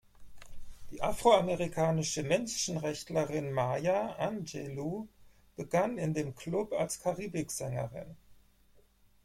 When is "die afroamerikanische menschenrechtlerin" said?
0.89-3.51